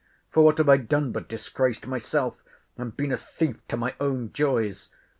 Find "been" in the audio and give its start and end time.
2.97-3.11